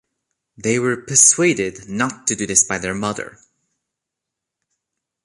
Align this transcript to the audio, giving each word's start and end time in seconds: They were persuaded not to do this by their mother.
They 0.57 0.79
were 0.79 0.97
persuaded 0.97 1.87
not 1.87 2.25
to 2.25 2.35
do 2.35 2.47
this 2.47 2.63
by 2.63 2.79
their 2.79 2.95
mother. 2.95 3.37